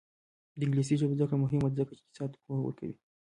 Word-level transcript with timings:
د 0.57 0.59
انګلیسي 0.65 0.95
ژبې 1.01 1.15
زده 1.17 1.25
کړه 1.29 1.37
مهمه 1.43 1.67
ده 1.69 1.75
ځکه 1.79 1.91
چې 1.97 2.01
اقتصاد 2.03 2.31
پوهه 2.43 2.61
ورکوي. 2.63 2.95